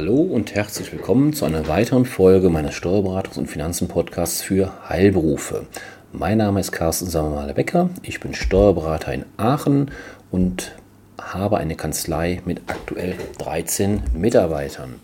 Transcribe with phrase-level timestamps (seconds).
[0.00, 5.66] Hallo und herzlich willkommen zu einer weiteren Folge meines Steuerberatungs- und Finanzen-Podcasts für Heilberufe.
[6.12, 7.90] Mein Name ist Carsten Sammermale-Becker.
[8.04, 9.90] Ich bin Steuerberater in Aachen
[10.30, 10.70] und
[11.20, 15.00] habe eine Kanzlei mit aktuell 13 Mitarbeitern.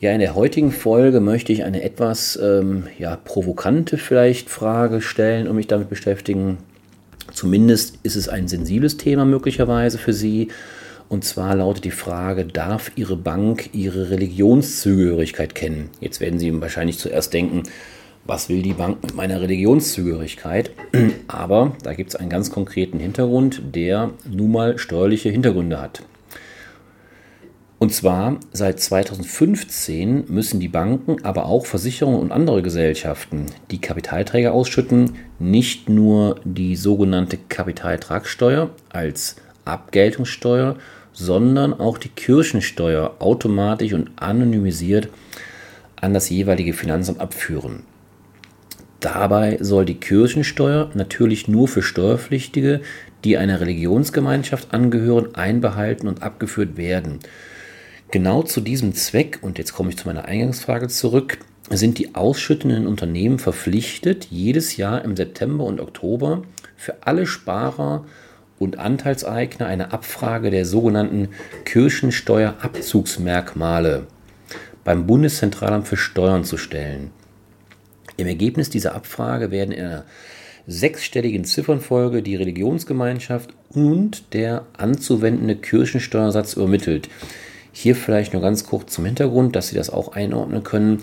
[0.00, 5.46] Ja, in der heutigen Folge möchte ich eine etwas ähm, ja, provokante vielleicht Frage stellen
[5.46, 6.56] und mich damit beschäftigen.
[7.34, 10.48] Zumindest ist es ein sensibles Thema möglicherweise für Sie
[11.10, 15.90] und zwar lautet die Frage, darf Ihre Bank Ihre Religionszugehörigkeit kennen?
[16.00, 17.64] Jetzt werden Sie wahrscheinlich zuerst denken,
[18.24, 20.70] was will die Bank mit meiner Religionszugehörigkeit?
[21.26, 26.04] Aber da gibt es einen ganz konkreten Hintergrund, der nun mal steuerliche Hintergründe hat.
[27.80, 34.52] Und zwar seit 2015 müssen die Banken, aber auch Versicherungen und andere Gesellschaften, die Kapitalträger
[34.52, 40.76] ausschütten, nicht nur die sogenannte Kapitaltragsteuer als Abgeltungssteuer,
[41.12, 45.08] sondern auch die Kirchensteuer automatisch und anonymisiert
[45.96, 47.84] an das jeweilige Finanzamt abführen.
[49.00, 52.82] Dabei soll die Kirchensteuer natürlich nur für Steuerpflichtige,
[53.24, 57.20] die einer Religionsgemeinschaft angehören, einbehalten und abgeführt werden.
[58.10, 61.38] Genau zu diesem Zweck, und jetzt komme ich zu meiner Eingangsfrage zurück,
[61.70, 66.42] sind die ausschüttenden Unternehmen verpflichtet, jedes Jahr im September und Oktober
[66.76, 68.04] für alle Sparer
[68.60, 71.30] und Anteilseigner eine Abfrage der sogenannten
[71.64, 74.06] Kirchensteuerabzugsmerkmale
[74.84, 77.10] beim Bundeszentralamt für Steuern zu stellen.
[78.18, 80.04] Im Ergebnis dieser Abfrage werden in einer
[80.66, 87.08] sechsstelligen Ziffernfolge die Religionsgemeinschaft und der anzuwendende Kirchensteuersatz übermittelt.
[87.72, 90.98] Hier vielleicht nur ganz kurz zum Hintergrund, dass Sie das auch einordnen können.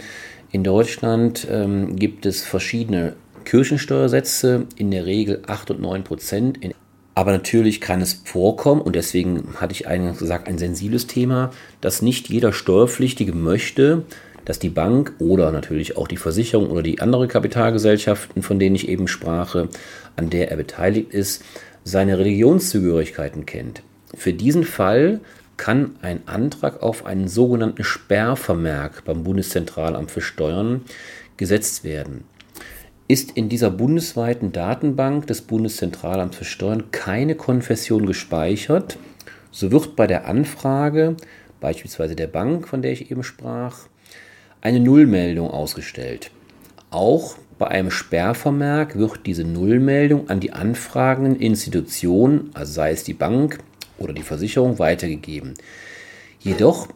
[0.51, 6.63] In Deutschland ähm, gibt es verschiedene Kirchensteuersätze, in der Regel 8 und 9 Prozent.
[6.63, 6.75] In
[7.17, 11.50] aber natürlich kann es vorkommen, und deswegen hatte ich eingangs gesagt, ein sensibles Thema,
[11.81, 14.03] dass nicht jeder Steuerpflichtige möchte,
[14.45, 18.88] dass die Bank oder natürlich auch die Versicherung oder die andere Kapitalgesellschaften, von denen ich
[18.88, 19.56] eben sprach,
[20.16, 21.44] an der er beteiligt ist,
[21.83, 23.81] seine Religionszugehörigkeiten kennt.
[24.13, 25.19] Für diesen Fall
[25.57, 30.81] kann ein Antrag auf einen sogenannten Sperrvermerk beim Bundeszentralamt für Steuern
[31.35, 32.25] gesetzt werden.
[33.09, 38.97] Ist in dieser bundesweiten Datenbank des Bundeszentralamts für Steuern keine Konfession gespeichert,
[39.50, 41.16] so wird bei der Anfrage,
[41.62, 43.88] beispielsweise der Bank, von der ich eben sprach,
[44.59, 46.31] eine Nullmeldung ausgestellt.
[46.90, 53.13] Auch bei einem Sperrvermerk wird diese Nullmeldung an die anfragenden Institutionen, also sei es die
[53.13, 53.59] Bank
[53.97, 55.53] oder die Versicherung, weitergegeben.
[56.39, 56.89] Jedoch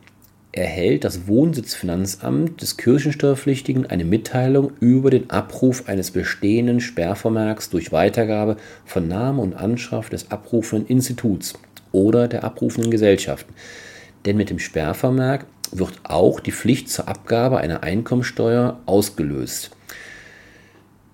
[0.51, 8.57] erhält das Wohnsitzfinanzamt des Kirchensteuerpflichtigen eine Mitteilung über den Abruf eines bestehenden Sperrvermerks durch Weitergabe
[8.85, 11.53] von Name und Anschrift des abrufenden Instituts
[11.91, 13.53] oder der abrufenden Gesellschaften.
[14.25, 19.71] Denn mit dem Sperrvermerk wird auch die Pflicht zur Abgabe einer Einkommensteuer ausgelöst.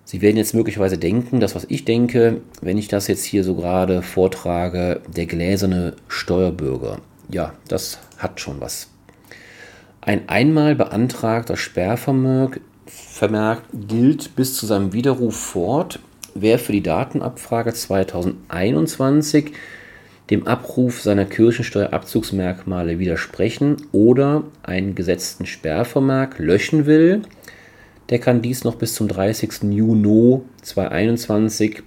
[0.03, 3.55] Sie werden jetzt möglicherweise denken, das was ich denke, wenn ich das jetzt hier so
[3.55, 7.01] gerade vortrage, der gläserne Steuerbürger.
[7.29, 8.87] Ja, das hat schon was.
[10.07, 12.61] Ein einmal beantragter Sperrvermerk
[13.73, 15.99] gilt bis zu seinem Widerruf fort,
[16.33, 19.51] wer für die Datenabfrage 2021
[20.29, 27.23] dem Abruf seiner Kirchensteuerabzugsmerkmale widersprechen oder einen gesetzten Sperrvermerk löschen will,
[28.09, 29.63] der kann dies noch bis zum 30.
[29.63, 31.83] Juni 2021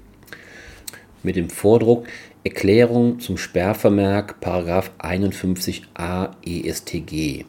[1.23, 2.07] mit dem Vordruck
[2.45, 7.47] Erklärung zum Sperrvermerk 51a ESTG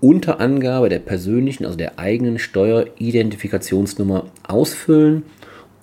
[0.00, 5.24] unter Angabe der persönlichen, also der eigenen Steueridentifikationsnummer ausfüllen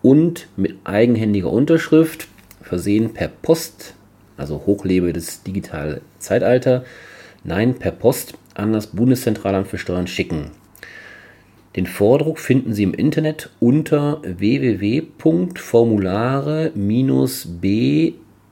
[0.02, 2.28] und mit eigenhändiger Unterschrift
[2.62, 3.96] versehen per Post,
[4.38, 6.84] also Hochlebe des digitalen Zeitalter,
[7.44, 10.52] nein, per Post an das Bundeszentralamt für Steuern schicken.
[11.76, 14.22] Den Vordruck finden Sie im Internet unter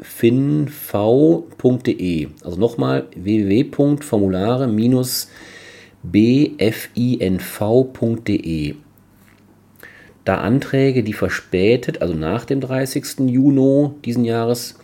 [0.01, 2.29] www.formulare-bfinv.de.
[2.43, 5.51] Also nochmal www.formulare-bfinv.de
[6.03, 6.75] bfinv.de.
[10.23, 13.19] Da Anträge, die verspätet, also nach dem 30.
[13.27, 14.77] Juni diesen Jahres,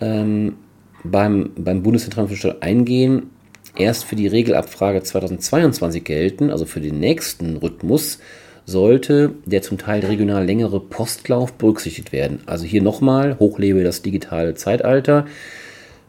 [0.00, 0.56] ähm,
[1.04, 3.30] beim, beim Bundeszentralamt eingehen,
[3.76, 8.18] erst für die Regelabfrage 2022 gelten, also für den nächsten Rhythmus,
[8.64, 12.40] sollte der zum Teil regional längere Postlauf berücksichtigt werden.
[12.46, 15.26] Also hier nochmal, hochlebe das digitale Zeitalter.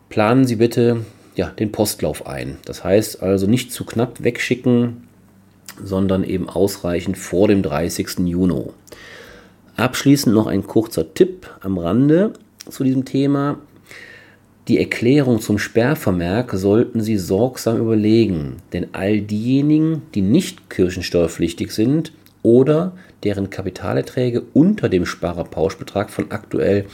[0.09, 1.05] Planen Sie bitte
[1.35, 2.57] ja, den Postlauf ein.
[2.65, 5.07] Das heißt also nicht zu knapp wegschicken,
[5.83, 8.19] sondern eben ausreichend vor dem 30.
[8.19, 8.65] Juni.
[9.75, 12.33] Abschließend noch ein kurzer Tipp am Rande
[12.69, 13.57] zu diesem Thema.
[14.67, 22.13] Die Erklärung zum Sperrvermerk sollten Sie sorgsam überlegen, denn all diejenigen, die nicht kirchensteuerpflichtig sind
[22.43, 22.93] oder
[23.23, 26.85] deren Kapitalerträge unter dem Sparerpauschbetrag von aktuell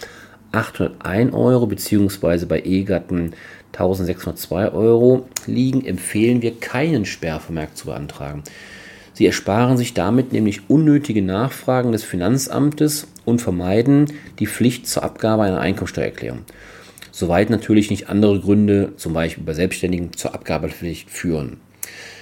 [0.51, 2.46] 801 Euro bzw.
[2.46, 3.34] bei Ehegatten
[3.74, 8.44] 1602 Euro liegen, empfehlen wir keinen Sperrvermerk zu beantragen.
[9.13, 15.44] Sie ersparen sich damit nämlich unnötige Nachfragen des Finanzamtes und vermeiden die Pflicht zur Abgabe
[15.44, 16.46] einer Einkommensteuererklärung.
[17.12, 21.57] Soweit natürlich nicht andere Gründe, zum Beispiel bei Selbstständigen, zur Abgabepflicht führen.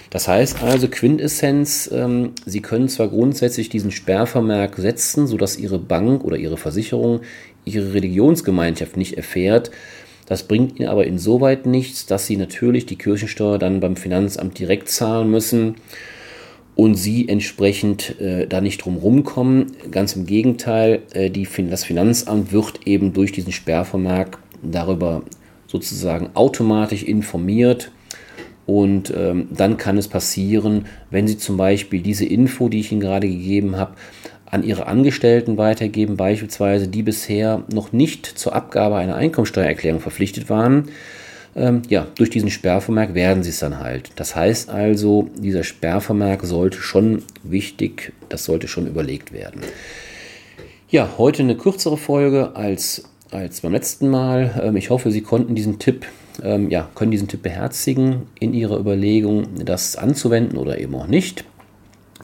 [0.10, 6.24] Das heißt also Quintessenz, ähm, Sie können zwar grundsätzlich diesen Sperrvermerk setzen, sodass Ihre Bank
[6.24, 7.22] oder Ihre Versicherung
[7.66, 9.72] Ihre Religionsgemeinschaft nicht erfährt.
[10.26, 14.90] Das bringt Ihnen aber insoweit nichts, dass Sie natürlich die Kirchensteuer dann beim Finanzamt direkt
[14.90, 15.76] zahlen müssen
[16.76, 19.74] und Sie entsprechend äh, da nicht drum rumkommen.
[19.92, 25.24] Ganz im Gegenteil, äh, die, das Finanzamt wird eben durch diesen Sperrvermerk darüber
[25.68, 27.92] sozusagen automatisch informiert
[28.68, 33.00] und ähm, dann kann es passieren, wenn Sie zum Beispiel diese Info, die ich Ihnen
[33.00, 33.94] gerade gegeben habe,
[34.46, 40.90] an Ihre Angestellten weitergeben, beispielsweise die bisher noch nicht zur Abgabe einer Einkommensteuererklärung verpflichtet waren.
[41.56, 44.12] Ähm, ja, durch diesen Sperrvermerk werden sie es dann halt.
[44.18, 49.62] Das heißt also, dieser Sperrvermerk sollte schon wichtig, das sollte schon überlegt werden.
[50.90, 54.62] Ja, heute eine kürzere Folge als, als beim letzten Mal.
[54.62, 56.06] Ähm, ich hoffe, Sie konnten diesen Tipp
[56.44, 61.46] ähm, ja, können diesen Tipp beherzigen in ihrer Überlegung, das anzuwenden oder eben auch nicht.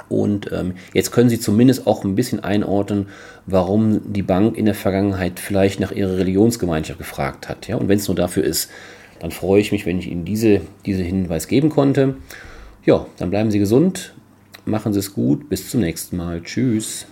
[0.09, 3.07] Und ähm, jetzt können Sie zumindest auch ein bisschen einordnen,
[3.45, 7.67] warum die Bank in der Vergangenheit vielleicht nach ihrer Religionsgemeinschaft gefragt hat.
[7.67, 7.75] Ja?
[7.77, 8.69] Und wenn es nur dafür ist,
[9.19, 12.15] dann freue ich mich, wenn ich Ihnen diese, diese Hinweis geben konnte.
[12.85, 14.13] Ja, dann bleiben Sie gesund,
[14.65, 16.41] machen Sie es gut, bis zum nächsten Mal.
[16.43, 17.05] Tschüss.